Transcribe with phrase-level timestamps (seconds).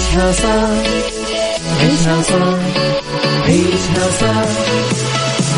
[0.00, 0.68] عيشها صح
[1.80, 2.58] عيشها صح
[3.46, 4.48] عيشها صح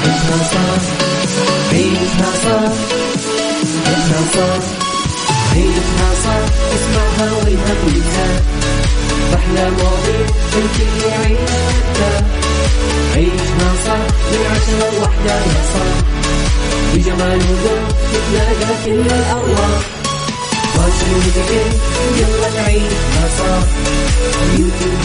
[0.03, 0.83] عيشها صح
[1.73, 2.73] عيشها صح
[3.87, 4.63] عيشها صح
[5.55, 6.43] عيشها صح
[6.75, 8.41] اسمعها والهم ينزاح
[9.35, 10.27] أحلى مواضيع
[10.57, 11.51] الكل يعيش
[13.15, 14.03] عيشها صح
[14.33, 15.97] من عشرة لوحدة يا صاح
[16.95, 20.02] بجمال وذوق تتلاقى كل الأرواح
[22.19, 23.67] يلا نعيشها صح
[24.59, 25.03] يوتيوب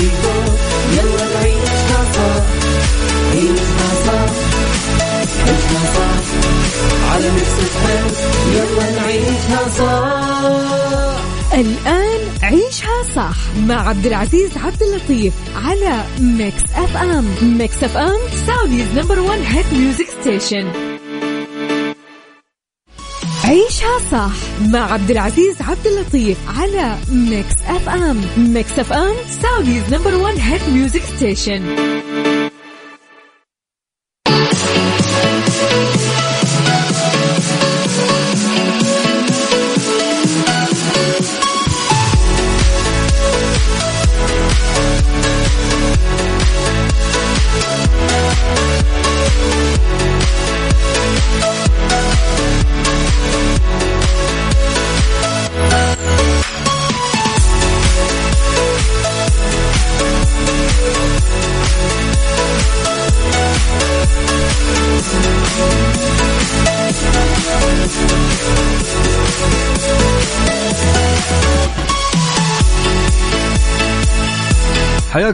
[0.93, 2.43] يلا نعيشها صح
[3.31, 4.31] عيشها صح
[5.95, 6.23] صح
[7.11, 7.55] على Mix
[8.53, 9.61] يلا نعيشها
[11.53, 13.35] الآن عيشها صح
[13.67, 18.17] مع عبد العزيز عبد اللطيف على Mix FM Mix FM
[18.47, 20.86] Saudi's number 1 hit music station
[23.47, 24.31] عيشها صح
[24.67, 31.01] مع عبد العزيز عبد اللطيف على Mix FM Mix FM Saudi's number 1 hit music
[31.01, 31.61] station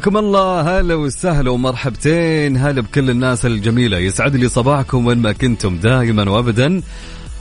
[0.04, 0.80] حياكم الله.
[0.80, 2.58] هلا وسهلا ومرحبتين.
[2.58, 3.98] هلا بكل الناس الجميلة.
[3.98, 6.82] يسعد لي صباحكم وين ما كنتم دائما وابدا.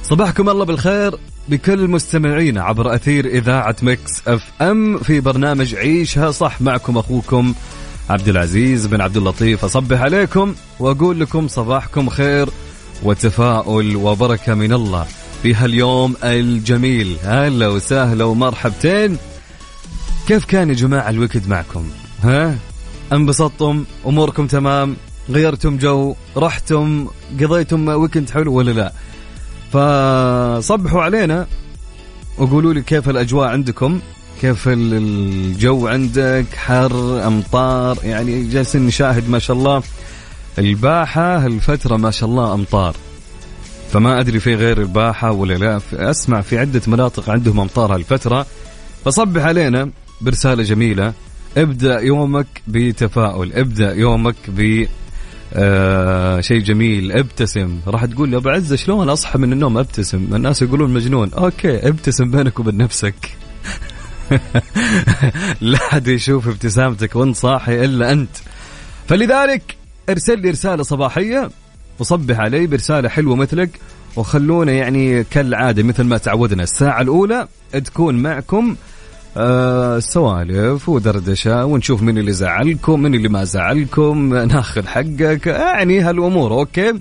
[0.03, 1.15] صباحكم الله بالخير
[1.49, 7.55] بكل مستمعينا عبر أثير إذاعة Mix FM في برنامج عيشها صح معكم أخوكم
[8.11, 9.65] عبد العزيز بن عبد اللطيف.
[9.65, 12.49] أصبح عليكم وأقول لكم صباحكم خير
[13.03, 15.07] وتفاؤل وبركة من الله
[15.43, 17.17] في هاليوم الجميل.
[17.25, 19.17] هلا وسهلا ومرحبتين.
[20.29, 21.85] كيف كان يا جماعة ال weekend معكم؟
[22.23, 22.57] ها؟
[23.13, 24.97] انبسطتم اموركم تمام
[25.31, 27.07] غيرتم جو رحتم
[27.41, 28.93] قضيتم weekend حلو ولا لا؟
[29.73, 31.47] فصبحوا علينا
[32.39, 34.01] وقولوا لي كيف الأجواء عندكم؟
[34.41, 39.83] كيف الجو عندك؟ حر أمطار؟ يعني جالسين نشاهد ما شاء الله
[40.59, 42.97] الباحة الفترة ما شاء الله أمطار.
[43.93, 45.81] فما أدري في غير الباحة ولا لا.
[45.93, 48.47] أسمع في عدة مناطق عندهم أمطار هالفترة.
[49.05, 49.91] فصبح علينا
[50.21, 51.13] برسالة جميلة.
[51.57, 54.87] ابدأ يومك بتفاؤل ابدأ يومك ب
[55.55, 57.81] آه شيء جميل ابتسم.
[57.87, 61.31] راح تقول لي أبو عزة شلون أصحى من النوم أبتسم؟ الناس يقولون مجنون.
[61.33, 63.15] أوكي ابتسم بينك وبين نفسك.
[65.61, 68.37] لا حد يشوف ابتسامتك وأنت صاحي إلا أنت.
[69.09, 69.77] فلذلك
[70.11, 71.51] ارسل لي رسالة صباحية
[71.99, 73.71] وصبح علي برسالة حلوة مثلك
[74.17, 76.63] وخلونا يعني كالعادة مثل ما تعودنا.
[76.63, 77.49] الساعة الأولى
[77.85, 78.77] تكون معكم
[79.37, 85.47] آه سوالف ودردشة ونشوف من اللي زعلكم من اللي ما زعلكم ناخذ حقك.
[85.47, 87.01] يعني هالأمور أوكي؟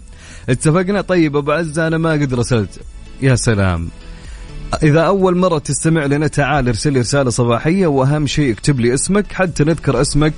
[0.49, 2.79] اتفقنا؟ طيب أبو عزه أنا ما قد رسلت.
[3.21, 3.89] يا سلام.
[4.83, 9.33] إذا أول مرة تستمع لنا تعال ارسل لي رسالة صباحية وأهم شيء اكتب لي اسمك
[9.33, 10.33] حتى نذكر اسمك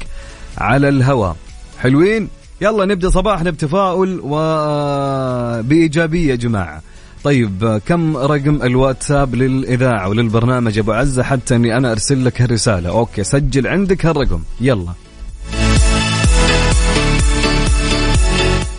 [0.57, 1.35] على الهواء
[1.79, 2.27] حلوين؟
[2.61, 6.81] يلا نبدأ صباحنا بتفاؤل وبإيجابية يا جماعة.
[7.23, 13.23] طيب كم رقم الواتساب للإذاعة وللبرنامج أبو عزة حتى أني أنا أرسل لك هالرسالة؟ أوكي
[13.23, 14.43] سجل عندك هالرقم.
[14.61, 14.93] يلا.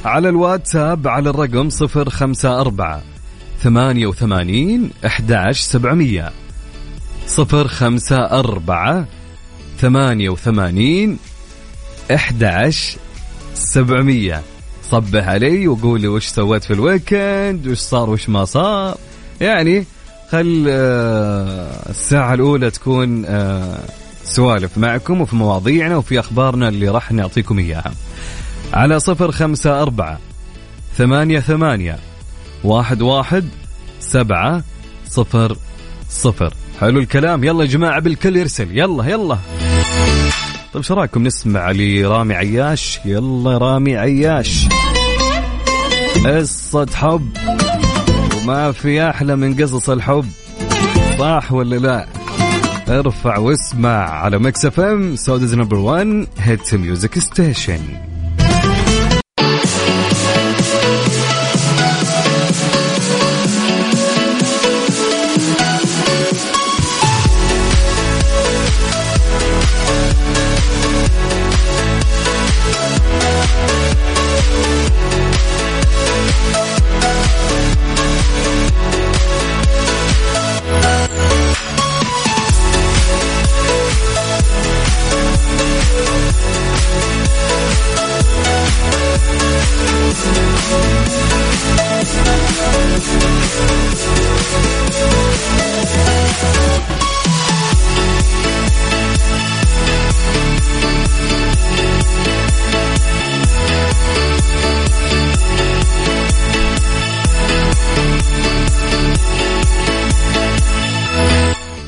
[0.04, 3.00] على الواتساب على الرقم 054
[3.62, 6.32] 88 11700
[7.38, 9.06] 054
[9.80, 11.18] 88
[12.10, 14.42] 11700
[14.94, 18.96] صبح علي وقول لي وش سويت في ال weekend وش صار وش ما صار.
[19.40, 19.84] يعني
[20.32, 23.78] خل آه، الساعة الأولى تكون آه،
[24.24, 27.92] سوالف معكم وفي مواضيعنا وفي أخبارنا اللي راح نعطيكم إياها.
[28.72, 30.18] على صفر خمسة أربعة
[30.96, 31.98] ثمانية ثمانية
[32.64, 33.48] واحد واحد
[34.00, 34.62] سبعة
[35.08, 35.56] صفر
[36.10, 36.54] صفر.
[36.80, 37.44] حلو الكلام.
[37.44, 38.78] يلا يا جماعة بالكل يرسل.
[38.78, 39.38] يلا يلا.
[40.74, 44.68] طيب شو رأيكم نسمع لرامي عياش؟ يلا رامي عياش.
[46.26, 47.28] قصة حب.
[48.36, 50.26] وما في أحلى من قصص الحب.
[51.18, 52.06] صح ولا لا؟
[52.88, 57.80] ارفع واسمع على Mix FM Saudi's number 1 hit music station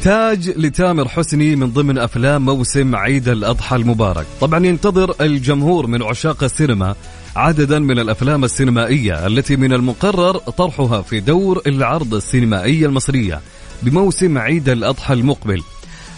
[0.07, 6.45] تاج لتامر حسني من ضمن أفلام موسم عيد الأضحى المبارك، طبعا ينتظر الجمهور من عشاق
[6.45, 6.95] السينما
[7.37, 13.41] عددا من الأفلام السينمائية التي من المقرر طرحها في دور العرض السينمائيه المصرية
[13.83, 15.63] بموسم عيد الأضحى المقبل.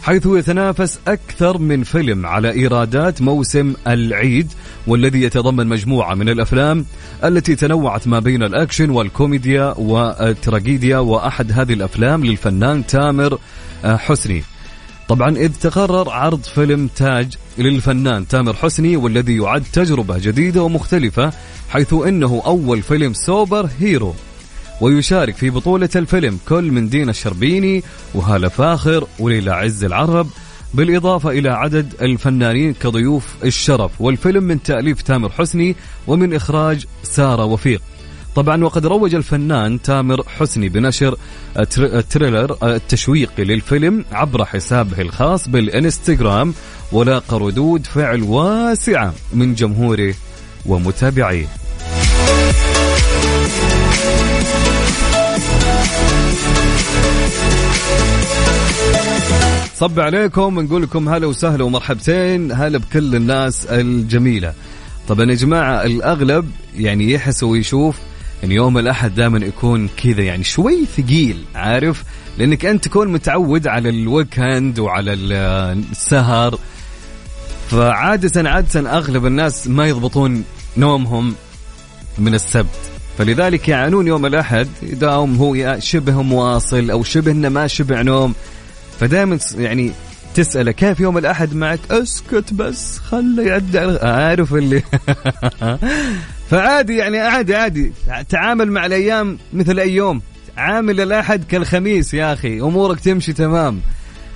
[0.02, 4.52] حيث يتنافس أكثر من فيلم على إيرادات موسم العيد
[4.86, 6.84] والذي يتضمن مجموعة من الأفلام
[7.24, 13.38] التي تنوعت ما بين الأكشن والكوميديا والتراجيديا وأحد هذه الأفلام للفنان تامر
[13.84, 14.44] حسني.
[15.08, 21.32] طبعا إذ تقرر عرض فيلم تاج للفنان تامر حسني والذي يعد تجربة جديدة ومختلفة
[21.70, 24.14] حيث أنه أول فيلم super hero
[24.80, 27.82] ويشارك في بطولة الفيلم كل من دينا الشربيني
[28.14, 30.26] وهالة فاخر وليلى عز العرب
[30.74, 34.00] بالإضافة إلى عدد الفنانين كضيوف الشرف.
[34.00, 35.76] والفيلم من تأليف تامر حسني
[36.06, 37.82] ومن إخراج سارة وفيق.
[38.34, 41.16] طبعا وقد روج الفنان تامر حسني بنشر
[41.78, 46.54] التريلر التشويقي للفيلم عبر حسابه الخاص بالإنستغرام
[46.92, 50.14] ولاقى ردود فعل واسعة من جمهوره
[50.66, 51.46] ومتابعيه.
[59.74, 64.54] صب عليكم نقول لكم هلا وسهلا ومرحبتين هلا بكل الناس الجميلة.
[65.08, 67.96] طبعا يا جماعة الأغلب يعني يحس ويشوف
[68.44, 72.04] إن يوم الأحد دائما يكون كذا يعني شوي ثقيل عارف؟
[72.38, 76.58] لأنك أنت تكون متعود على الويكند وعلى السهر.
[77.70, 80.44] فعادة عادة أغلب الناس ما يضبطون
[80.76, 81.34] نومهم
[82.18, 82.90] من السبت.
[83.18, 88.34] فلذلك يعانون يوم الأحد يداوم هو شبه مواصل أو شبه إنه ما شبع نوم.
[89.00, 89.92] فدائما يعني
[90.34, 94.82] تسأله كيف يوم الأحد معك؟ أسكت بس خله يعدي عارف اللي
[96.50, 97.92] فعادي يعني عادي عادي.
[98.28, 100.22] تعامل مع الأيام مثل أي يوم.
[100.56, 102.60] عامل الأحد كالخميس يا أخي.
[102.60, 103.80] أمورك تمشي تمام.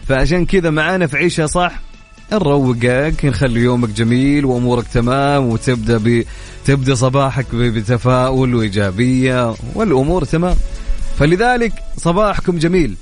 [0.09, 1.81] فعشان كذا معانا في عيشة صح؟
[2.32, 6.25] نروقك نخلي يومك جميل وأمورك تمام وتبدأ ب...
[6.64, 10.56] تبدأ صباحك بتفاؤل وإيجابية والأمور تمام.
[11.19, 12.94] فلذلك صباحكم جميل.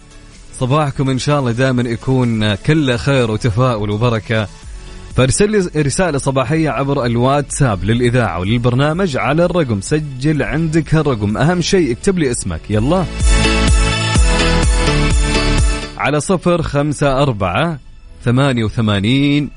[0.60, 4.48] صباحكم إن شاء الله دائما يكون كله خير وتفاؤل وبركة.
[5.16, 11.36] فارسل لي رسالة صباحية عبر الواتساب للإذاعة وللبرنامج على الرقم سجل عندك هالرقم.
[11.36, 12.60] أهم شيء اكتب لي اسمك.
[12.70, 13.04] يلا.
[15.98, 17.78] على صفر خمسة أربعة
[18.24, 19.50] ثمانية وثمانين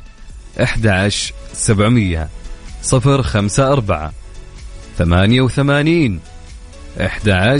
[0.64, 1.12] أحد
[1.54, 2.30] سبعمية.
[2.82, 4.14] صفر خمسة أربعة
[4.98, 6.20] ثمانية وثمانين
[7.02, 7.60] أحد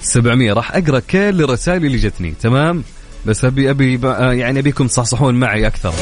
[0.00, 2.34] 700 راح أقرأ كل الرسائل اللي جتني.
[2.42, 2.84] تمام؟
[3.26, 5.92] بس ابي آه، يعني أبيكم تصحصحون معي أكثر.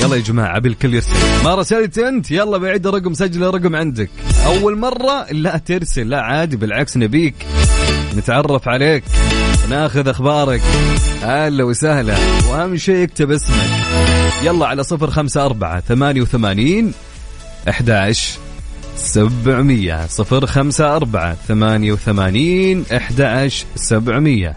[0.00, 4.10] يلا يا جماعة ابي الكل يرسل ما رسلت أنت؟ يلا بعيد الرقم سجل الرقم عندك.
[4.46, 7.34] أول مرة لا ترسل لا عادي بالعكس نبيك.
[8.16, 9.04] نتعرف عليك
[9.70, 10.60] ناخذ أخبارك.
[11.22, 12.16] هلا وسهلا
[12.50, 13.70] وأهم شيء اكتب اسمك.
[14.42, 16.92] يلا على صفر خمسة أربعة ثمانية وثمانين
[17.68, 18.38] أحداش
[18.96, 20.06] سبعمية.
[20.06, 24.56] صفر خمسة أربعة ثمانية وثمانين أحد سبعمية.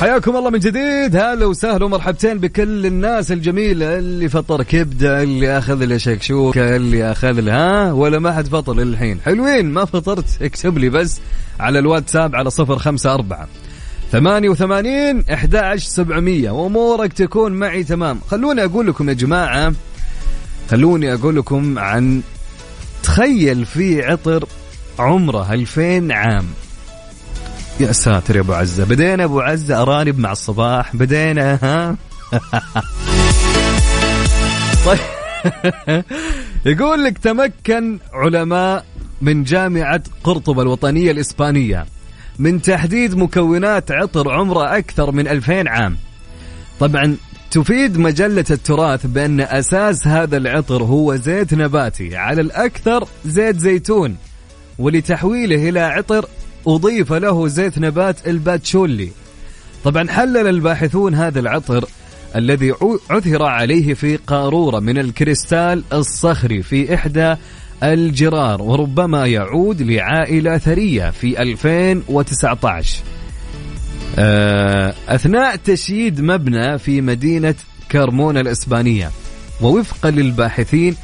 [0.00, 1.16] حياكم الله من جديد.
[1.16, 7.48] هلا وسهلا ومرحبتين بكل الناس الجميلة اللي فطر كبدة اللي أخذ له شكشوكة اللي أخذ
[7.48, 9.20] ها؟ ولا ما حد فطر للحين.
[9.20, 10.42] حلوين ما فطرت.
[10.42, 11.20] اكتب لي بس
[11.60, 13.48] على الواتساب على صفر خمسة أربعة
[14.12, 16.50] ثمانية وثمانين أحد سبعمية.
[16.50, 18.20] وأمورك تكون معي تمام.
[18.30, 19.72] خلوني أقول لكم يا جماعة
[20.70, 22.20] خلوني أقول لكم عن
[23.02, 24.44] تخيل في عطر
[24.98, 26.44] عمره 2000 عام.
[27.80, 28.84] يا ساتر يا أبو عزة.
[28.84, 30.96] بدينا أبو عزة أرانب مع الصباح.
[30.96, 31.96] بدينا ها؟
[34.86, 34.98] طيب.
[36.66, 38.84] يقول لك تمكن علماء
[39.22, 41.86] من جامعة قرطبة الوطنية الإسبانية
[42.38, 45.96] من تحديد مكونات عطر عمره أكثر من 2000 عام.
[46.80, 47.16] طبعا
[47.50, 54.16] تفيد مجلة التراث بأن أساس هذا العطر هو زيت نباتي على الأكثر زيت زيتون
[54.78, 56.26] ولتحويله إلى عطر
[56.74, 59.10] أضيف له زيت نبات الباتشولي.
[59.84, 61.84] طبعا حلل الباحثون هذا العطر
[62.36, 62.74] الذي
[63.10, 67.34] عثر عليه في قارورة من الكريستال الصخري في إحدى
[67.82, 72.98] الجرار وربما يعود لعائلة ثرية في 2019
[74.18, 77.54] آه، أثناء تشييد مبنى في مدينة
[77.88, 79.10] كارمونا الإسبانية
[79.60, 80.96] ووفقا للباحثين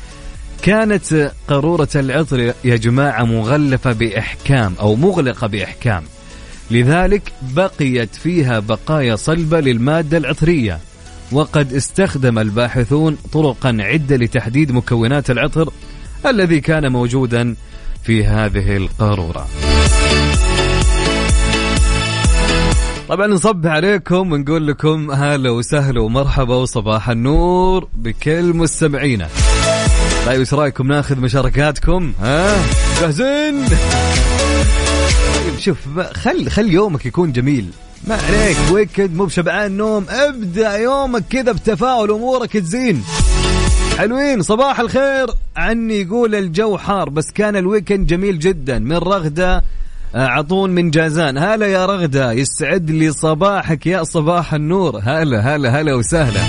[0.63, 6.03] كانت قارورة العطر يا جماعة مغلفة بإحكام أو مغلقة بإحكام.
[6.71, 10.79] لذلك بقيت فيها بقايا صلبة للمادة العطرية
[11.33, 15.73] وقد استخدم الباحثون طرقا عدة لتحديد مكونات العطر
[16.27, 17.57] الذي كان موجودا
[18.05, 19.47] في هذه القارورة.
[23.09, 29.29] طبعا نصبح عليكم ونقول لكم هلا وسهلا ومرحبا وصباح النور بكل مستمعينا.
[30.27, 32.57] طيب إيش رايكم ناخذ مشاركاتكم؟ ها؟
[33.01, 33.69] جاهزين؟
[35.35, 35.77] طيب شوف
[36.13, 37.67] خل خل يومك يكون جميل.
[38.07, 43.05] ما عليك weekend مو بشبعان نوم ابدأ يومك كذا بتفاؤل امورك تزين.
[43.99, 44.43] حلوين.
[44.43, 45.27] صباح الخير.
[45.57, 48.79] عني يقول الجو حار بس كان ال weekend جميل جدا.
[48.79, 49.65] من رغدة
[50.15, 51.39] آه، عطون من جازان.
[51.39, 55.01] هلا يا رغدة يسعد لي صباحك يا صباح النور.
[55.03, 56.41] هلا هلا هلا وسهلا.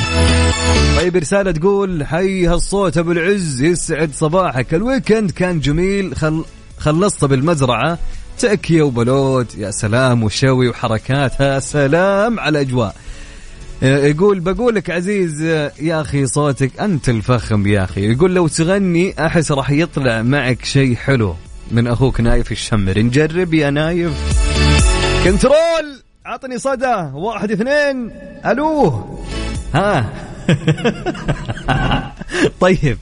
[0.97, 4.73] طيب رسالة تقول حي هالصوت أبو العز يسعد صباحك.
[4.73, 6.15] الويكند كان جميل.
[6.15, 6.45] خل...
[6.77, 7.97] خلصت بالمزرعة.
[8.39, 11.39] تأكية وبلوت يا سلام وشوي وحركات.
[11.39, 12.95] يا سلام على الأجواء.
[13.83, 18.11] آه، يقول بقولك عزيز آه، يا أخي صوتك أنت الفخم يا أخي.
[18.11, 21.35] يقول لو تغني أحس راح يطلع معك شيء حلو.
[21.71, 22.99] من أخوك نايف الشمري.
[22.99, 24.11] نجرب يا نايف.
[25.23, 26.01] control!
[26.25, 27.09] عطني صدى.
[27.13, 28.11] واحد اثنين.
[28.45, 29.03] ألو.
[29.73, 30.13] ها.
[32.61, 32.97] طيب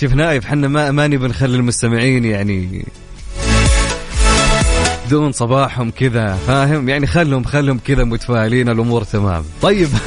[0.00, 2.84] شوف نايف حنا ما ماني بنخلي المستمعين يعني
[5.10, 9.44] دون صباحهم كذا فاهم؟ يعني خلهم خلهم كذا متفائلين الأمور تمام.
[9.62, 9.88] طيب.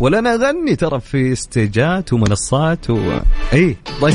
[0.00, 3.18] ولا أنا أغني ترى في stageات ومنصات و
[3.52, 4.14] اي طيب.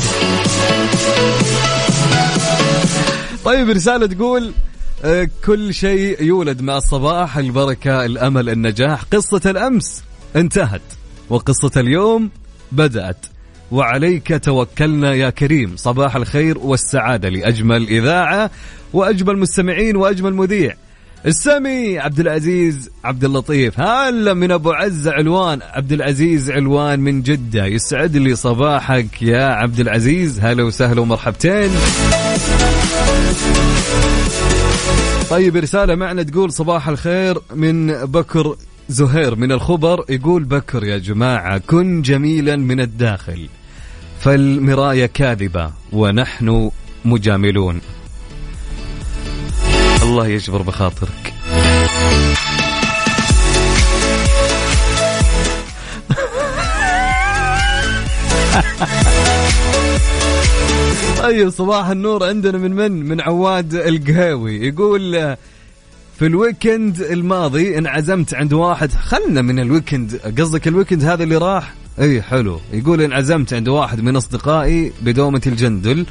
[3.44, 4.52] طيب رسالة تقول
[5.44, 9.02] كل شيء يولد مع الصباح البركة الأمل النجاح.
[9.02, 10.02] قصة الأمس
[10.36, 10.82] انتهت
[11.28, 12.30] وقصة اليوم
[12.72, 13.26] بدأت.
[13.72, 15.76] وعليك توكلنا يا كريم.
[15.76, 18.50] صباح الخير والسعادة لأجمل إذاعة
[18.92, 20.74] وأجمل مستمعين وأجمل مذيع.
[21.26, 23.80] السمي عبد العزيز عبد اللطيف.
[23.80, 25.60] هلا من أبو عز علوان.
[25.62, 27.66] عبد العزيز علوان من جدة.
[27.66, 30.40] يسعد لي صباحك يا عبد العزيز.
[30.40, 31.70] هلا وسهلا ومرحبتين.
[35.30, 38.56] طيب رسالة معنا تقول صباح الخير من بكر
[38.88, 39.36] زهير.
[39.36, 43.48] من الخبر يقول بكر يا جماعة كن جميلا من الداخل
[44.20, 46.70] فالمرايه كاذبة ونحن
[47.04, 47.80] مجاملون.
[50.02, 51.34] الله يجبر بخاطرك.
[61.18, 64.66] طيب صباح النور عندنا من من؟ من عواد القهاوي.
[64.66, 65.36] يقول
[66.18, 70.20] في ال weekend الماضي انعزمت عند واحد خلنا من ال weekend.
[70.38, 72.60] قصدك ال weekend هذا اللي راح؟ إي حلو.
[72.72, 76.06] يقول انعزمت عند واحد من أصدقائي بدومة الجندل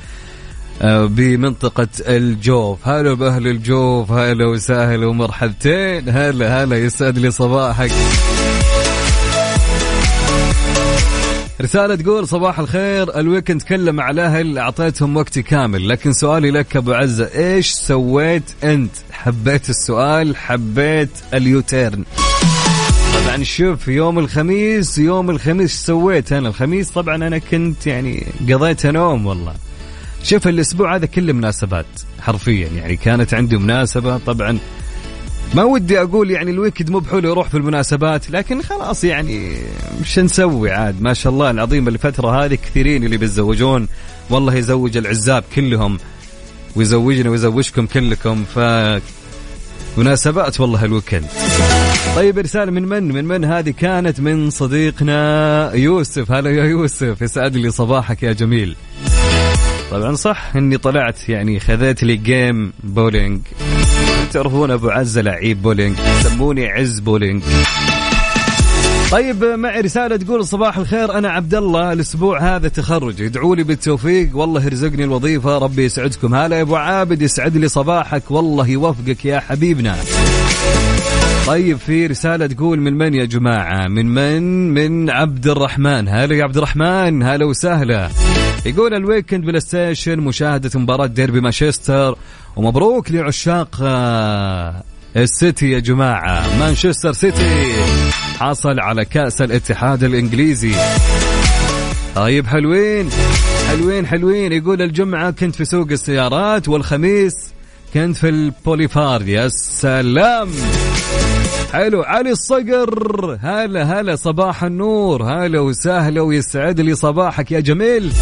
[0.81, 2.87] آه، بمنطقة الجوف.
[2.87, 6.09] هلا بأهل الجوف هلا وسهلا ومرحبتين.
[6.09, 7.91] هلا هلا يسعد لي صباحك.
[11.61, 15.89] رسالة تقول صباح الخير ال weekend كله مع الأهل أعطيتهم وقتي كامل.
[15.89, 22.03] لكن سؤالي لك أبو عزه إيش سويت أنت؟ حبيت السؤال حبيت ال U-turn.
[23.13, 29.25] طبعا شوف يوم الخميس يوم الخميس سويت أنا؟ الخميس طبعا أنا كنت يعني قضيت نوم
[29.25, 29.53] والله.
[30.23, 31.85] شوف الأسبوع هذا كله مناسبات
[32.21, 34.17] حرفيا يعني كانت عندي مناسبة.
[34.17, 34.57] طبعا
[35.55, 39.57] ما ودي أقول يعني ال weekend مو بحلو يروح في المناسبات لكن خلاص يعني
[40.01, 41.01] وش نسوي عاد.
[41.01, 43.87] ما شاء الله العظيم الفترة هذه كثيرين اللي بيتزوجون.
[44.29, 45.97] والله يزوج العزاب كلهم
[46.75, 48.59] ويزوجنا ويزوجكم كلكم ف
[49.97, 51.25] مناسبات والله ال weekend.
[52.15, 56.31] طيب رسالة من من؟ من من هذه كانت؟ من صديقنا يوسف.
[56.31, 58.75] هلا يا يوسف يسعد لي صباحك يا جميل.
[59.91, 63.41] طبعا صح إني طلعت يعني خذيت لي game bowling
[64.33, 65.95] تعرفون أبو عزه لعيب بولينج.
[66.19, 67.43] يسموني عز بولينج.
[69.11, 71.93] طيب معي رسالة تقول صباح الخير أنا عبد الله.
[71.93, 73.21] الأسبوع هذا تخرج.
[73.21, 74.37] ادعوا لي بالتوفيق.
[74.37, 75.57] والله يرزقني الوظيفة.
[75.57, 76.35] ربي يسعدكم.
[76.35, 78.31] هلا يا أبو عابد يسعد لي صباحك.
[78.31, 79.95] والله يوفقك يا حبيبنا.
[81.47, 86.07] طيب في رسالة تقول من من يا جماعة؟ من من؟ من عبد الرحمن.
[86.07, 87.23] هلا يا عبد الرحمن.
[87.23, 88.09] هلا وسهلا.
[88.65, 92.17] يقول ال weekend PlayStation مشاهدة مباراة ديربي مانشستر.
[92.57, 94.83] ومبروك لعشاق آه،
[95.15, 96.59] السيتي يا جماعة.
[96.59, 97.73] مانشستر سيتي
[98.39, 100.71] حصل على كأس الاتحاد الإنجليزي.
[102.15, 103.09] طيب حلوين
[103.69, 104.51] حلوين حلوين.
[104.53, 107.33] يقول الجمعة كنت في سوق السيارات والخميس
[107.93, 110.49] كنت في البوليفار يا سلام!
[111.73, 112.01] حلو.
[112.01, 115.23] علي الصقر هلا هلا صباح النور.
[115.23, 118.13] هلا وسهلا ويسعد لي صباحك يا جميل.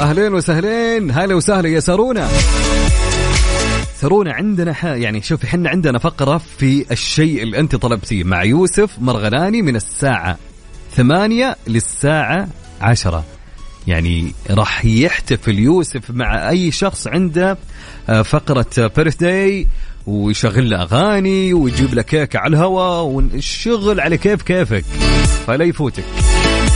[0.00, 1.10] أهلين وسهلين.
[1.10, 2.28] هلا وسهلا يا سارونا.
[3.96, 4.84] سارونا عندنا ح...
[4.84, 10.36] يعني شوفي إحنا عندنا فقرة في الشيء اللي أنت طلبتيه مع يوسف مرغلاني من الساعة
[10.96, 12.48] ثمانية للساعة
[12.80, 13.24] عشرة.
[13.86, 17.58] يعني راح يحتفل يوسف مع أي شخص عنده
[18.08, 19.66] آه، فقرة بيرث داي
[20.06, 24.84] ويشغل له أغاني ويجيب له كيكة على الهواء والشغل على كيف كيفك.
[25.46, 26.04] فلا يفوتك.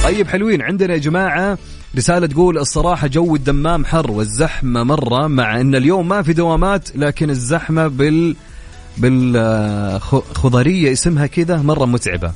[0.05, 0.63] طيب حلوين.
[0.63, 1.59] عندنا يا جماعة
[1.97, 7.31] رسالة تقول الصراحة جو الدمام حر والزحمة مرة مع أن اليوم ما في دوامات لكن
[7.31, 8.37] الزحمة بال
[8.99, 12.33] بالخضرية اسمها كذا مرة متعبة.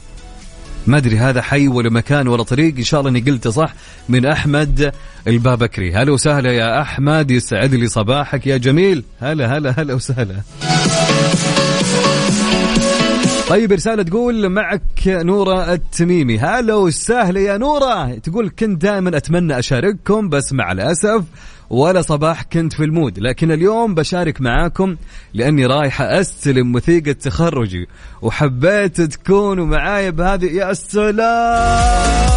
[0.86, 3.74] ما أدري هذا حي ولا مكان ولا طريق إن شاء الله إني قلته صح
[4.08, 4.92] من أحمد
[5.26, 5.94] البابكري.
[5.94, 9.04] هلا وسهلا يا أحمد يسعد لي صباحك يا جميل.
[9.20, 10.36] هلا هلا هلا وسهلا.
[13.48, 16.38] طيب رسالة تقول معك نورة التميمي.
[16.38, 18.14] هلا وسهلا يا نورة.
[18.14, 21.24] تقول كنت دائما أتمنى أشارككم بس مع الأسف
[21.70, 23.18] ولا صباح كنت في المود.
[23.18, 24.96] لكن اليوم بشارك معاكم
[25.34, 27.88] لأني رايحة أستلم وثيقة تخرجي
[28.22, 32.28] وحبيت تكونوا معاي بهذه يا سلام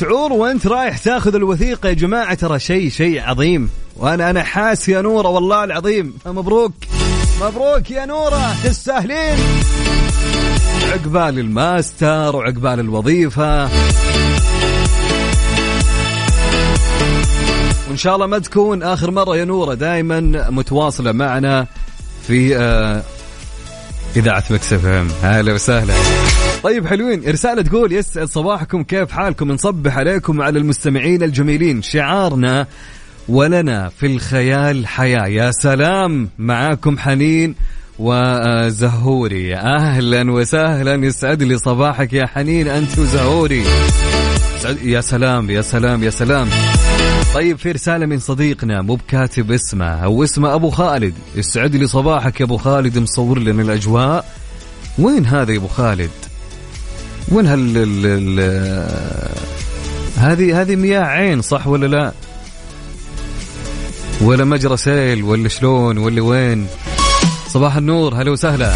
[0.00, 3.70] شعور وانت رايح تاخذ الوثيقة يا جماعة ترى شيء شيء عظيم.
[3.96, 6.18] وأنا أنا حاس يا نورة والله العظيم.
[6.26, 6.72] مبروك.
[7.40, 8.54] مبروك يا نورة.
[8.64, 9.38] تستاهلين.
[10.92, 13.62] عقبال الماستر وعقبال الوظيفة.
[17.88, 21.66] وإن شاء الله ما تكون آخر مرة يا نورة دائما متواصلة معنا
[22.26, 23.02] في آه
[24.16, 25.94] إذاعة Mix FM هلا وسهلا.
[26.62, 27.22] طيب حلوين.
[27.28, 31.82] رسالة تقول يسعد صباحكم كيف حالكم؟ نصبح عليكم وعلى المستمعين الجميلين.
[31.82, 32.66] شعارنا
[33.28, 35.26] ولنا في الخيال حياة.
[35.26, 37.54] يا سلام معاكم حنين
[37.98, 39.56] وزهوري.
[39.56, 41.06] أهلا وسهلا.
[41.06, 43.64] يسعد لي صباحك يا حنين أنت وزهوري.
[44.82, 46.48] يا سلام يا سلام يا سلام.
[47.34, 51.14] طيب في رسالة من صديقنا مو بكاتب اسمه أو اسمه أبو خالد.
[51.36, 54.24] يسعد لي صباحك يا أبو خالد مصور لنا الأجواء.
[54.98, 56.10] وين هذا يا أبو خالد؟
[57.32, 58.40] وين هال
[60.16, 62.12] هذه هذه مياه عين صح ولا لا؟
[64.20, 66.66] ولا مجرى سيل ولا شلون ولا وين؟
[67.48, 68.74] صباح النور هلا وسهلا.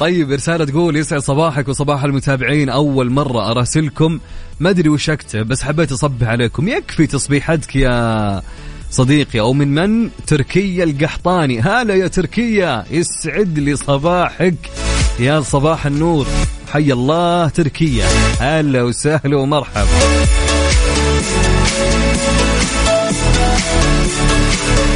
[0.00, 2.68] طيب رسالة تقول يسعد صباحك وصباح المتابعين.
[2.68, 4.20] أول مرة أراسلكم.
[4.60, 6.68] ما أدري وش أكتب بس حبيت أصبح عليكم.
[6.68, 8.42] يكفي تصبيحتك يا
[8.90, 11.60] صديقي أو من من؟ تركيا القحطاني.
[11.60, 14.54] هلا يا تركيا يسعد لي صباحك.
[15.20, 16.26] يا صباح النور.
[16.72, 18.06] حي الله تركيا.
[18.40, 19.86] هلا وسهلا ومرحبا.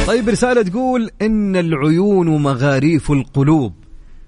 [0.07, 3.73] طيب رسالة تقول إن العيون مغاريف القلوب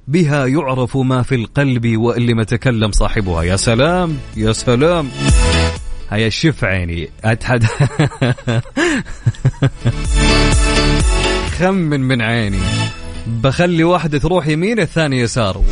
[0.07, 3.43] بها يعرف ما في القلب واللي ما تكلم صاحبها.
[3.43, 5.09] يا سلام يا سلام.
[6.09, 7.63] هيا شف عيني أتحد.
[11.59, 12.59] خمن من عيني.
[13.29, 15.63] بخلي واحدة تروح يمين الثانية يسار.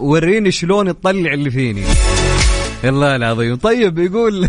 [0.00, 1.82] وريني شلون تطلع اللي فيني.
[2.84, 3.56] الله العظيم.
[3.56, 4.48] طيب يقول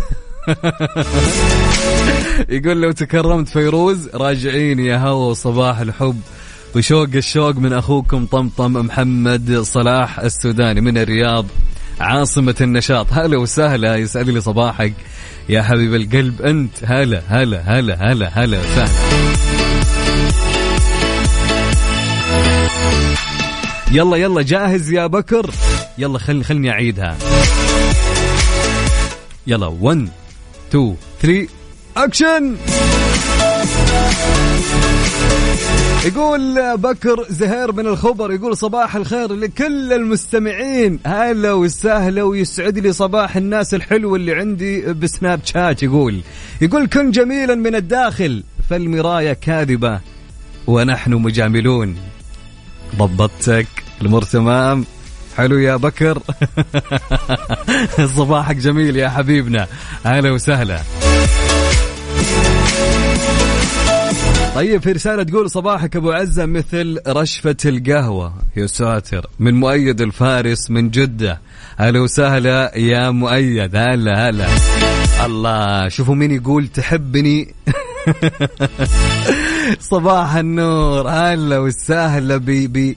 [2.48, 6.20] يقول لو تكرمت فيروز راجعين يا هوا صباح الحب.
[6.76, 11.46] وشوق الشوق من أخوكم طمطم محمد صلاح السوداني من الرياض
[12.00, 13.06] عاصمة النشاط.
[13.10, 14.94] هلا وسهلا يسعد لي صباحك.
[15.48, 19.22] يا حبيب القلب أنت هلا هلا هلا هلا هلا وسهلا
[23.92, 25.50] يلا يلا جاهز يا بكر.
[25.98, 27.16] يلا خل خلني أعيدها.
[29.46, 30.08] يلا 1
[30.70, 31.48] 2 3
[31.96, 32.56] اكشن
[36.04, 40.98] يقول بكر زهير من الخبر يقول صباح الخير لكل المستمعين.
[41.06, 46.20] هلا وسهلا ويسعد لي صباح الناس الحلوة اللي عندي بسناب شات يقول.
[46.60, 50.00] يقول كن جميلا من الداخل فالمراية كاذبة
[50.66, 51.96] ونحن مجاملون.
[52.96, 53.81] ضبطتك.
[54.02, 54.84] الأمور تمام.
[55.36, 56.22] حلو يا بكر.
[58.16, 59.66] صباحك جميل يا حبيبنا.
[60.06, 60.80] أهلا وسهلا.
[64.54, 68.34] طيب في رسالة تقول صباحك أبو عزة مثل رشفة القهوة.
[68.56, 69.26] يا ساتر.
[69.38, 71.40] من مؤيد الفارس من جدة.
[71.80, 73.76] أهلا وسهلا يا مؤيد.
[73.76, 74.46] هلا هلا.
[75.24, 77.54] الله شوفوا مين يقول تحبني.
[79.92, 81.08] صباح النور.
[81.08, 82.96] هلا وسهلا بي بي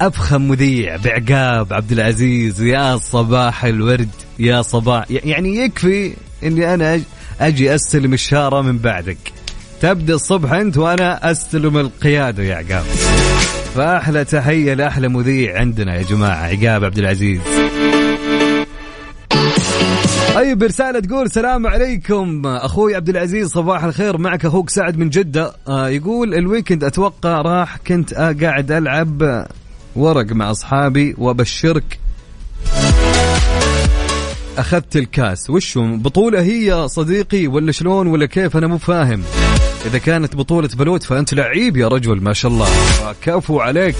[0.00, 4.08] افخم مذيع بعقاب عبد العزيز يا صباح الورد
[4.38, 5.04] يا صباح.
[5.10, 6.12] يعني يكفي
[6.44, 7.00] إني أنا
[7.40, 9.18] أجي أستلم الشارة من بعدك.
[9.80, 12.84] تبدأ الصبح أنت وأنا أستلم القيادة يا عقاب.
[13.74, 17.40] فأحلى تحية لأحلى مذيع عندنا يا جماعة عقاب عبد العزيز
[20.34, 22.46] طيب رسالة تقول السلام عليكم.
[22.46, 24.18] أخوي عبد العزيز صباح الخير.
[24.18, 25.52] معك أخوك سعد من جدة.
[25.68, 29.46] آه يقول الويكند أتوقع راح كنت قاعد ألعب
[29.98, 31.98] ورق مع أصحابي وأبشرك.
[34.58, 35.50] أخذت الكاس.
[35.50, 39.22] وشو؟ بطولة هي صديقي ولا شلون ولا كيف؟ أنا مو فاهم.
[39.86, 42.68] إذا كانت بطولة بلوت فأنت لعيب يا رجل ما شاء الله.
[43.22, 43.94] كفو عليك.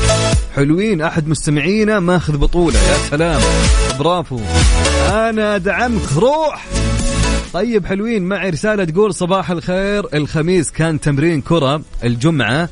[0.57, 1.03] حلوين.
[1.03, 2.79] أحد مستمعينا ماخذ بطولة.
[2.79, 3.41] يا سلام.
[3.99, 4.41] برافو.
[5.09, 6.67] أنا ادعمك روح.
[7.53, 8.23] طيب حلوين.
[8.23, 10.07] معي رسالة تقول صباح الخير.
[10.15, 11.83] الخميس كان تمرين كرة.
[12.05, 12.69] الجمعة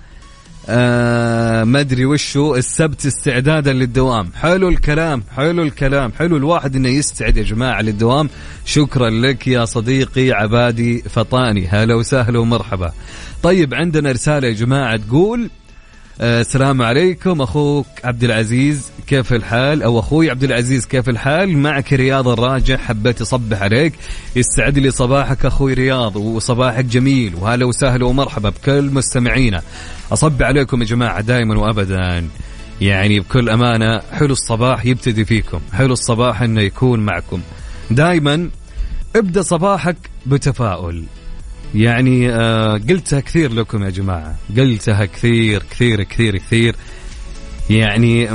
[0.69, 4.31] آه ما أدري وشو السبت استعدادا للدوام.
[4.35, 8.29] حلو الكلام حلو الكلام حلو الواحد إنه يستعد يا جماعة للدوام.
[8.65, 11.67] شكرا لك يا صديقي عبادي فطاني.
[11.67, 12.93] هلا وسهلا ومرحبا.
[13.43, 15.51] طيب عندنا رسالة يا جماعة تقول
[16.21, 22.29] السلام عليكم أخوك عبد العزيز كيف الحال؟ أو أخوي عبد العزيز كيف الحال؟ معك رياض
[22.29, 23.93] الراجع حبيت أصبح عليك.
[24.37, 27.35] يستعد لي صباحك أخوي رياض وصباحك جميل.
[27.35, 29.63] وهلا وسهلا ومرحبا بكل مستمعينا.
[30.13, 32.29] أصب عليكم يا جماعة دائما وابدا.
[32.81, 35.61] يعني بكل أمانة حلو الصباح يبتدي فيكم.
[35.73, 37.41] حلو الصباح إنه يكون معكم.
[37.91, 38.51] دائما
[39.17, 41.05] ابدأ صباحك بتفاؤل.
[41.75, 44.37] يعني آه قلتها كثير لكم يا جماعة.
[44.57, 46.77] قلتها كثير كثير كثير كثير.
[47.71, 48.29] يعني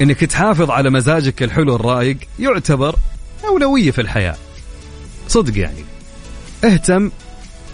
[0.00, 2.96] إنك تحافظ على مزاجك الحلو الرايق يعتبر
[3.44, 4.36] أولوية في الحياة.
[5.28, 5.84] صدق يعني.
[6.64, 7.10] اهتم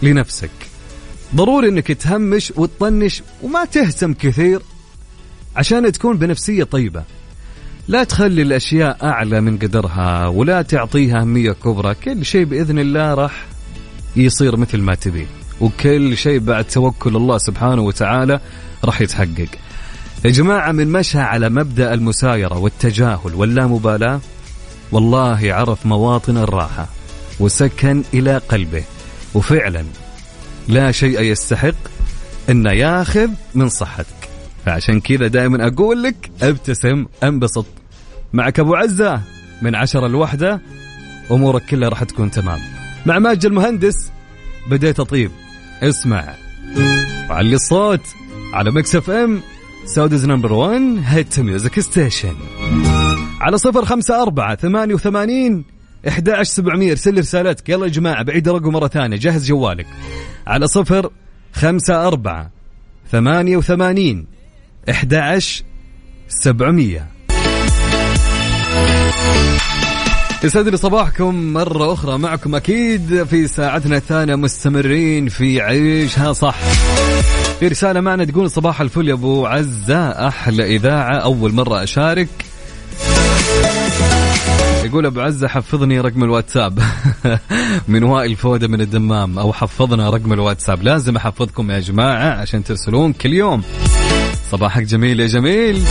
[0.01, 0.49] لنفسك.
[1.35, 4.61] ضروري إنك تهمش وتطنش وما تهتم كثير
[5.55, 7.03] عشان تكون بنفسية طيبة.
[7.87, 11.95] لا تخلي الأشياء أعلى من قدرها ولا تعطيها أهمية كبرى.
[11.95, 13.45] كل شيء بإذن الله راح
[14.15, 15.27] يصير مثل ما تبي.
[15.61, 18.39] وكل شيء بعد توكل الله سبحانه وتعالى
[18.85, 19.47] راح يتحقق.
[20.25, 24.19] يا جماعة من مشى على مبدأ المسايرة والتجاهل واللامبالاة
[24.91, 26.87] والله عرف مواطن الراحة
[27.39, 28.83] وسكن إلى قلبه.
[29.33, 29.85] وفعلا
[30.67, 31.75] لا شيء يستحق
[32.49, 34.29] أنه ياخذ من صحتك.
[34.65, 37.65] فعشان كذا دائما أقول لك ابتسم انبسط.
[38.33, 39.21] معك أبو عزة
[39.61, 40.61] من عشرة الوحدة
[41.31, 42.82] أمورك كلها راح تكون تمام.
[43.05, 44.11] مع ماجد المهندس
[44.69, 45.31] بديت أطيب.
[45.81, 46.33] اسمع.
[47.29, 48.01] وعلي الصوت.
[48.53, 49.41] على Mix FM.
[49.85, 52.35] Saudi's number 1 hit music station
[53.41, 55.65] على صفر خمسة أربعة ثمانية وثمانين
[56.07, 56.91] إحدى عشر سبعمية.
[56.91, 57.69] ارسل رسالتك.
[57.69, 59.17] يلا يا جماعة بعيد رقم مرة ثانية.
[59.17, 59.87] جهز جوالك.
[60.47, 61.09] على صفر
[61.53, 62.51] خمسة أربعة
[63.11, 64.27] ثمانية وثمانين
[64.89, 65.63] إحدى عشر
[66.27, 67.12] سبعمية.
[70.43, 72.17] يسعد لي صباحكم مرة أخرى.
[72.17, 76.55] معكم أكيد في ساعتنا الثانية مستمرين في عيشها صح.
[77.59, 80.27] في رسالة معنا تقول صباح الفل يا أبو عزة.
[80.27, 81.17] أحلى إذاعة.
[81.17, 82.27] أول مرة أشارك.
[84.83, 86.79] يقول أبو عزة حفظني رقم الواتساب.
[87.87, 89.39] من وائل فودة من الدمام.
[89.39, 90.83] أو حفظنا رقم الواتساب.
[90.83, 93.63] لازم أحفظكم يا جماعة عشان ترسلون كل يوم.
[94.51, 95.83] صباحك جميل يا جميل.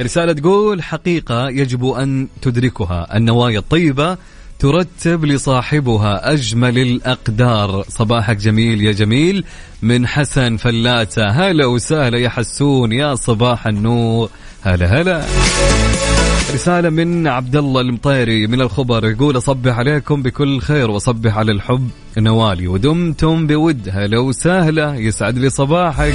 [0.00, 3.16] رسالة تقول حقيقة يجب أن تدركها.
[3.16, 4.16] النوايا الطيبة
[4.58, 7.84] ترتب لصاحبها أجمل الأقدار.
[7.88, 9.44] صباحك جميل يا جميل.
[9.82, 14.30] من حسن فلاتة هلا وسهلا يا حسون يا صباح النور.
[14.62, 15.24] هلا هلا.
[16.54, 21.88] رسالة من عبد الله المطيري من الخبر يقول أصبح عليكم بكل خير وصبح على الحب
[22.18, 23.88] نوالي ودمتم بود.
[23.92, 26.14] هلا وسهلا يسعد لي صباحك.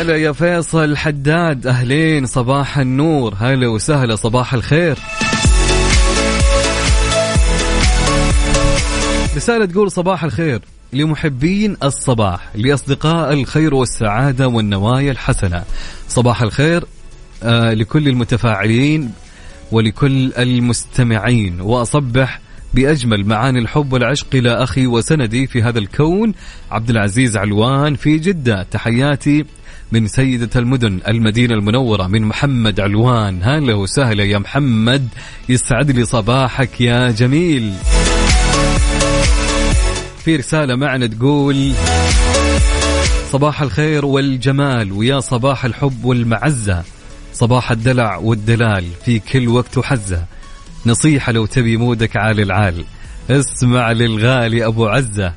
[0.00, 1.66] هلا يا فيصل حداد.
[1.66, 3.34] أهلين صباح النور.
[3.38, 4.98] هلا وسهلا صباح الخير.
[9.36, 10.60] رسالة تقول صباح الخير.
[10.92, 15.62] لمحبين الصباح لأصدقاء الخير والسعادة والنوايا الحسنة.
[16.08, 16.84] صباح الخير
[17.42, 19.12] آه لكل المتفاعلين
[19.72, 21.60] ولكل المستمعين.
[21.60, 22.40] وأصبح
[22.74, 26.34] بأجمل معاني الحب والعشق إلى أخي وسندي في هذا الكون
[26.70, 28.62] عبد العزيز علوان في جدة.
[28.62, 29.44] تحياتي
[29.92, 33.42] من سيدة المدن المدينة المنورة من محمد علوان.
[33.42, 35.08] هلا وسهلا يا محمد
[35.48, 37.72] يسعد لي صباحك يا جميل.
[40.24, 41.72] في رسالة معنا تقول
[43.30, 46.84] صباح الخير والجمال ويا صباح الحب والمعزة.
[47.32, 50.24] صباح الدلع والدلال في كل وقت وحزة.
[50.86, 52.84] نصيحة لو تبي مودك عال العال.
[53.30, 55.32] اسمع للغالي أبو عزة.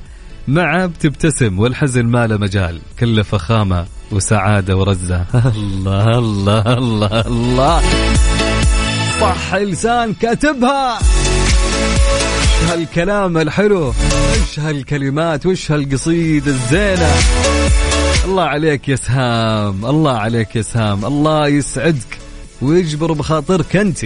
[0.47, 2.79] معه بتبتسم والحزن ما له مجال.
[2.99, 5.25] كله فخامة وسعادة ورزة.
[5.55, 7.81] الله الله الله الله.
[9.21, 10.99] صح لسان كاتبها.
[12.69, 17.11] هالكلام الحلو؟ وش هالكلمات؟ وش هالقصيدة الزينة؟
[18.25, 22.17] الله عليك يا سهام الله عليك يا سهام الله يسعدك
[22.61, 24.05] ويجبر بخاطرك أنت.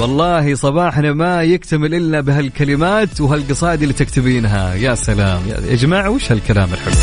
[0.00, 4.74] والله صباحنا ما يكتمل إلا بهالكلمات وهالقصائد اللي تكتبينها.
[4.74, 5.40] يا سلام.
[5.48, 6.94] يا جماعة وش هالكلام الحلو؟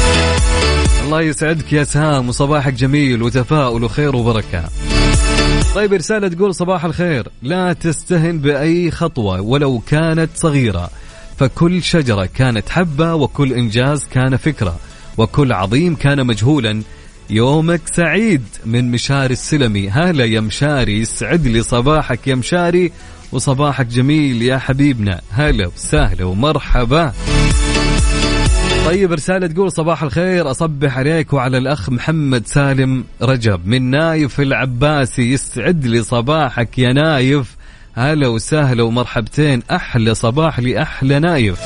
[1.06, 4.69] الله يسعدك يا سهام وصباحك جميل وتفاؤل وخير وبركة.
[5.76, 7.28] طيب رسالة تقول صباح الخير.
[7.41, 10.89] لا تستهن بأي خطوة ولو كانت صغيرة.
[11.39, 14.78] فكل شجرة كانت حبة وكل إنجاز كان فكرة.
[15.17, 16.82] وكل عظيم كان مجهولا.
[17.30, 19.90] يومك سعيد من مشاري السلمي.
[19.90, 22.92] هلا يا مشاري يسعد لي صباحك يا مشاري
[23.32, 25.22] وصباحك جميل يا حبيبنا.
[25.32, 27.13] هلا وسهلا ومرحبا.
[28.86, 35.32] طيب رسالة تقول صباح الخير أصبح عليك وعلى الأخ محمد سالم رجب من نايف العباسي.
[35.32, 37.56] يسعد لي صباحك يا نايف.
[37.96, 39.63] هلا وسهلا ومرحبتين.
[39.72, 41.60] أحلى صباح لأحلى نايف.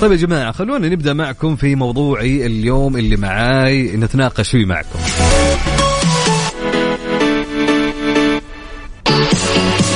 [0.00, 4.98] طيب يا جماعة خلونا نبدأ معكم في موضوعي اليوم اللي معاي نتناقش فيه معكم.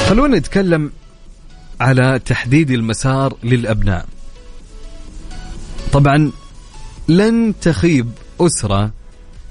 [0.09, 0.91] خلونا نتكلم
[1.81, 4.07] على تحديد المسار للأبناء.
[5.93, 6.31] طبعا
[7.09, 8.91] لن تخيب أسرة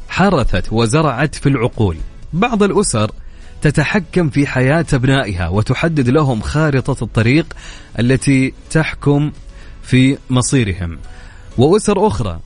[0.09, 1.97] حرثت وزرعت في العقول.
[2.33, 3.11] بعض الأسر
[3.61, 7.45] تتحكم في حياة أبنائها وتحدد لهم خارطة الطريق
[7.99, 9.31] التي تحكم
[9.87, 10.99] في مصيرهم.
[11.57, 12.39] وأسر أخرى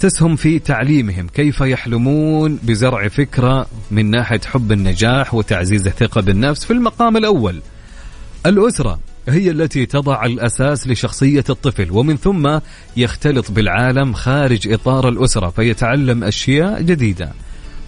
[0.00, 6.72] تسهم في تعليمهم كيف يحلمون بزرع فكرة من ناحية حب النجاح وتعزيز الثقة بالنفس في
[6.72, 7.60] المقام الأول.
[8.46, 12.58] الأسرة هي التي تضع الأساس لشخصية الطفل ومن ثم
[12.96, 17.32] يختلط بالعالم خارج إطار الأسرة فيتعلم أشياء جديدة.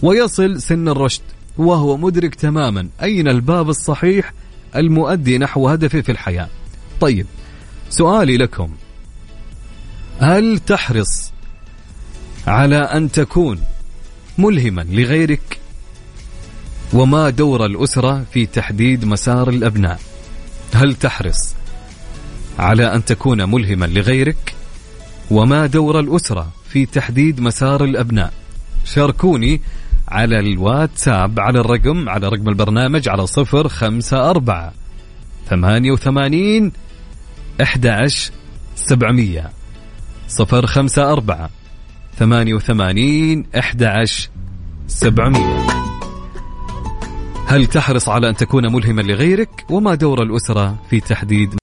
[0.03, 1.23] ويصل سن الرشد
[1.59, 4.33] وهو مدرك تماما أين الباب الصحيح
[4.77, 6.49] المؤدي نحو هدفه في الحياة.
[7.01, 7.27] طيب
[7.91, 8.71] سؤالي لكم.
[10.21, 11.33] هل تحرص
[12.47, 13.61] على أن تكون
[14.39, 15.59] ملهما لغيرك؟
[16.93, 20.01] وما دور الأسرة في تحديد مسار الأبناء؟
[20.75, 21.55] هل تحرص
[22.59, 24.55] على أن تكون ملهما لغيرك؟
[25.31, 28.33] وما دور الأسرة في تحديد مسار الأبناء؟
[28.85, 29.61] شاركوني
[30.09, 34.73] على الواتساب على الرقم على رقم البرنامج على صفر خمسة أربعة
[35.49, 36.73] ثمانية وثمانين
[37.63, 38.09] أحد
[38.77, 39.51] سبعمية.
[40.29, 41.51] صفر خمسة أربعة
[42.19, 44.05] ثمانية وثمانين أحد
[44.87, 45.67] سبعمية.
[47.47, 51.55] هل تحرص على أن تكون ملهما لغيرك؟ وما دور الأسرة في تحديد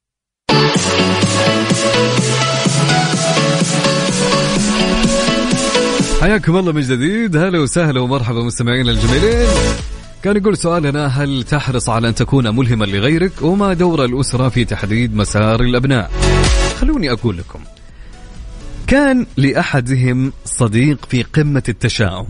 [6.21, 7.37] حياكم الله من جديد.
[7.37, 9.47] هلا وسهلا ومرحبا مستمعينا الجميلين.
[10.23, 15.15] كان يقول سؤالنا هل تحرص على أن تكون ملهما لغيرك؟ وما دور الأسرة في تحديد
[15.15, 16.11] مسار الأبناء؟
[16.79, 17.59] خلوني أقول لكم.
[18.87, 22.27] كان لأحدهم صديق في قمة التشاؤم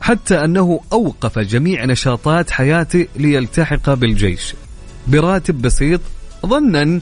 [0.00, 4.54] حتى أنه أوقف جميع نشاطات حياته ليلتحق بالجيش.
[5.06, 6.00] براتب بسيط
[6.46, 7.00] ظنا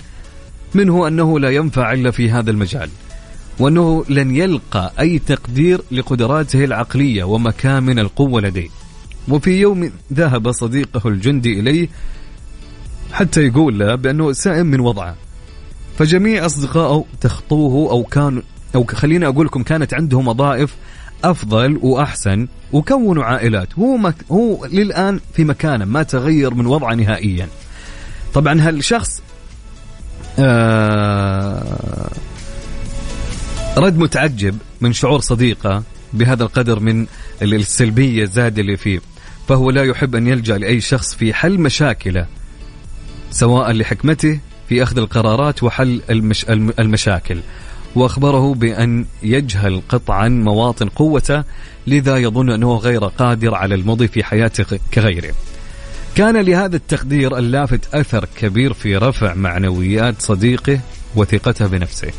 [0.75, 2.91] منه أنه لا ينفع إلا في هذا المجال
[3.59, 8.78] وأنه لن يلقى أي تقدير لقدراته العقلية ومكامن القوة لديه.
[9.31, 11.89] وفي يوم ذهب صديقه الجندي إليه
[13.13, 15.17] حتى يقول له بأنه سائم من وضعه.
[15.99, 18.43] فجميع أصدقائه تخطوه أو كانوا
[18.75, 20.75] أو خليني أقول لكم كانت عندهم وظائف
[21.25, 23.79] أفضل وأحسن وكونوا عائلات.
[23.79, 27.49] هو مك هو للآن في مكانه ما تغير من وضعه نهائيا.
[28.35, 29.23] طبعا هالشخص
[30.39, 32.11] آه
[33.77, 37.07] رد متعجب من شعور صديقه بهذا القدر من
[37.43, 39.01] السلبية الزادة اللي فيه.
[39.49, 42.27] فهو لا يحب أن يلجأ لأي شخص في حل مشاكله
[43.31, 46.47] سواء لحكمته في أخذ القرارات وحل المش
[46.79, 47.41] المشاكل.
[47.95, 51.45] وأخبره بأن يجهل قطعا مواطن قوته
[51.87, 55.35] لذا يظن أنه غير قادر على المضي في حياته كغيره.
[56.15, 60.81] كان لهذا التقدير اللافت أثر كبير في رفع معنويات صديقه
[61.17, 62.11] وثقته بنفسه.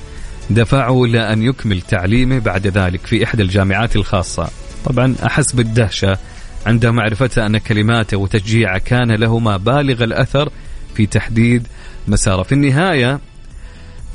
[0.50, 4.50] دفعه إلى أن يكمل تعليمه بعد ذلك في إحدى الجامعات الخاصة.
[4.86, 6.18] طبعا أحس بالدهشة
[6.66, 10.52] عند معرفته أن كلماته وتشجيعه كان لهما بالغ الأثر
[10.96, 11.68] في تحديد
[12.08, 12.44] مساره.
[12.44, 13.20] في النهاية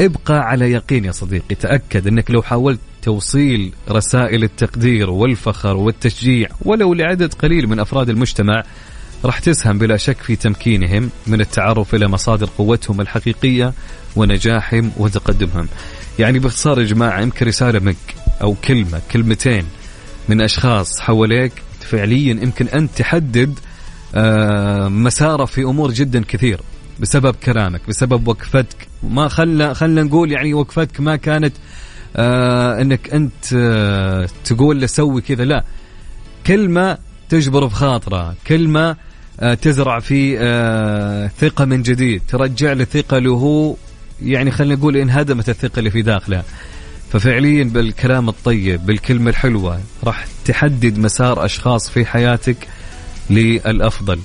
[0.00, 1.54] ابقى على يقين يا صديقي.
[1.54, 8.62] تأكد أنك لو حاولت توصيل رسائل التقدير والفخر والتشجيع ولو لعدد قليل من أفراد المجتمع
[9.24, 13.72] راح تسهم بلا شك في تمكينهم من التعرف إلى مصادر قوتهم الحقيقية
[14.16, 15.68] ونجاحهم وتقدمهم.
[16.18, 19.64] يعني باختصار يا جماعة يمكن رسالة منك أو كلمة كلمتين
[20.28, 21.52] من أشخاص حواليك
[21.84, 23.58] فعليا يمكن أن تحدد
[24.14, 26.60] آه، مساره في أمور جدا كثير
[27.00, 28.88] بسبب كلامك بسبب وقفتك.
[29.02, 31.52] ما خلنا خلنا نقول يعني وقفتك ما كانت
[32.16, 35.44] آه إنك أنت آه تقول له سوي كذا.
[35.44, 35.64] لا
[36.46, 38.96] كلمة تجبر في خاطره كلمة
[39.62, 40.38] تزرع في
[41.38, 42.84] ثقة من جديد ترجع له
[43.18, 43.76] له
[44.22, 46.42] يعني خلينا نقول انهدمت الثقة اللي في داخله
[47.14, 52.57] ففعليا بالكلام الطيب بالكلمة الحلوة راح تحدد مسار أشخاص في حياتك
[53.31, 54.20] للأفضل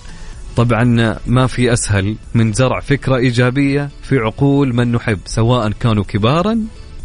[0.58, 6.60] طبعا ما في أسهل من زرع فكرة إيجابية في عقول من نحب سواء كانوا كبارا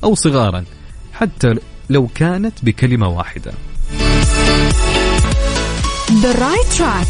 [0.05, 0.65] أو صغارا
[1.13, 1.55] حتى
[1.91, 3.53] لو كانت بكلمة واحدة
[6.23, 7.09] The right track.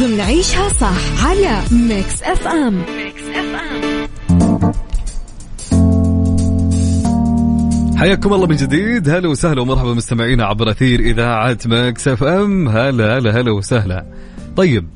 [0.00, 0.80] The right track.
[0.80, 2.74] صح على Mix FM.
[2.74, 3.91] Mix FM.
[8.02, 9.08] حياكم الله من جديد.
[9.08, 12.68] هلا وسهلا ومرحبا مستمعينا عبر أثير إذاعة Mix FM.
[12.68, 14.06] هلا هلا هلا وسهلا.
[14.56, 14.88] طيب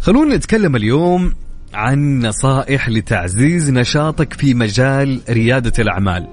[0.00, 1.34] خلونا نتكلم اليوم
[1.74, 6.28] عن نصائح لتعزيز نشاطك في مجال ريادة الأعمال.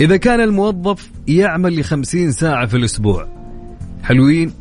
[0.00, 3.28] إذا كان الموظف يعمل لخمسين ساعة في الأسبوع
[4.02, 4.52] حلوين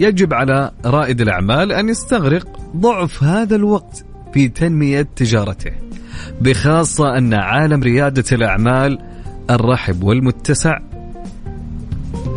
[0.00, 5.72] يجب على رائد الأعمال أن يستغرق ضعف هذا الوقت في تنمية تجارته
[6.40, 9.15] بخاصة أن عالم ريادة الأعمال
[9.50, 10.78] الرحب والمتسع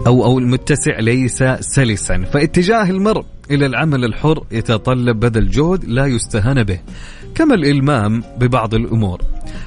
[0.07, 2.23] أو أو المتسع ليس سلسا.
[2.33, 6.79] فاتجاه المرء إلى العمل الحر يتطلب بذل جهد لا يستهان به
[7.35, 9.21] كما الإلمام ببعض الأمور.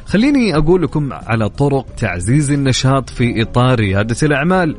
[0.05, 4.77] خليني أقول لكم على طرق تعزيز النشاط في إطار ريادة الأعمال.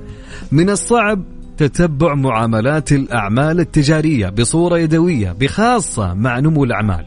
[0.51, 1.23] من الصعب
[1.57, 7.05] تتبع معاملات الأعمال التجارية بصورة يدوية بخاصة مع نمو الأعمال.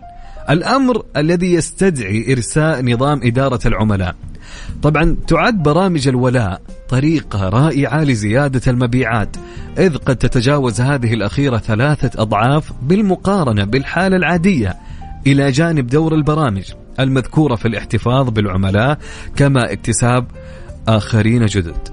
[0.50, 4.14] الأمر الذي يستدعي إرساء نظام إدارة العملاء.
[4.82, 9.36] طبعا تعد برامج الولاء طريقة رائعة لزيادة المبيعات
[9.78, 14.76] إذ قد تتجاوز هذه الأخيرة ثلاثة أضعاف بالمقارنة بالحالة العادية.
[15.26, 18.98] إلى جانب دور البرامج المذكورة في الاحتفاظ بالعملاء
[19.36, 20.26] كما اكتساب
[20.88, 21.88] آخرين جدد.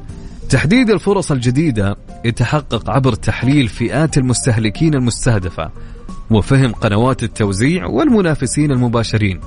[0.50, 5.72] تحديد الفرص الجديدة يتحقق عبر تحليل فئات المستهلكين المستهدفة
[6.34, 9.40] وفهم قنوات التوزيع والمنافسين المباشرين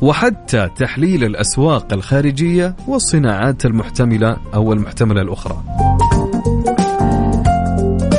[0.00, 5.62] وحتى تحليل الأسواق الخارجية والصناعات المحتملة أو المحتملة الأخرى.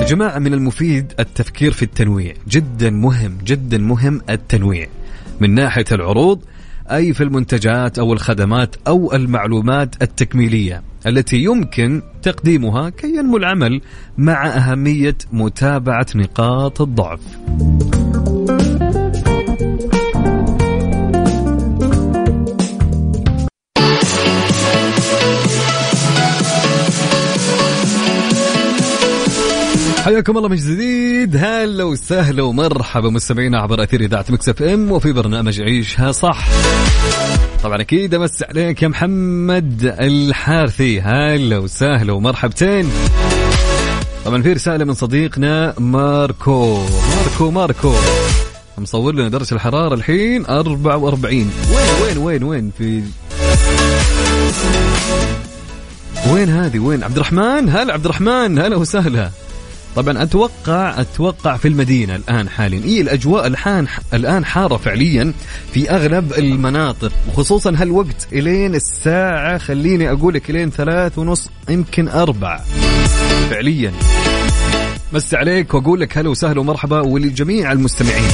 [0.07, 2.33] جماعة من المفيد التفكير في التنويع.
[2.47, 4.87] جدا مهم جدا مهم التنويع.
[5.41, 6.39] من ناحية العروض
[6.91, 13.81] أي في المنتجات أو الخدمات أو المعلومات التكميلية التي يمكن تقديمها كي ينمو العمل
[14.17, 17.19] مع أهمية متابعة نقاط الضعف.
[30.07, 31.35] حياكم الله من جديد.
[31.35, 36.47] هلا وسهلا ومرحبا مستمعينا عبر أثير إذاعة مكسف إم وفي برنامج عيشها صح.
[37.63, 41.01] طبعا أكيد أمس عليك يا محمد الحارثي.
[41.01, 42.89] هلا وسهلا ومرحبتين.
[44.25, 46.85] طبعا في رسالة من صديقنا ماركو.
[47.17, 47.93] ماركو ماركو.
[48.77, 53.03] مصور لنا درجة الحرارة الحين 44 وين وين وين وين في
[56.29, 58.59] وين هذه؟ وين؟ عبد الرحمن؟ هلا عبد الرحمن.
[58.59, 59.29] هلا وسهلا.
[59.97, 62.83] طبعا أتوقع أتوقع في المدينة الآن حاليا.
[62.83, 65.33] اي الأجواء الان الآن حارة فعليا
[65.73, 72.57] في أغلب المناطق وخصوصا هالوقت إلين الساعة خليني أقول لك إلين ثلاث ونص يمكن أربع.
[73.49, 73.91] فعليا.
[75.13, 78.29] مس عليك واقول لك هلا وسهلا ومرحبا ولجميع المستمعين.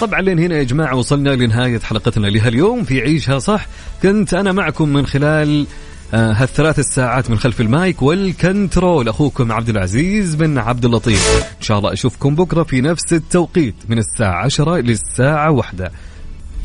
[0.00, 2.84] طبعا لين هنا يا جماعة وصلنا لنهاية حلقتنا لهاليوم.
[2.84, 3.66] في عيشها صح.
[4.02, 5.66] كنت أنا معكم من خلال
[6.14, 9.08] هالثلاث الساعات من خلف المايك والكنترول.
[9.08, 11.28] أخوكم عبد العزيز بن عبد اللطيف.
[11.58, 15.90] إن شاء الله أشوفكم بكرة في نفس التوقيت من الساعة 10 للساعة 1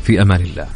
[0.02, 0.66] في أمان الله.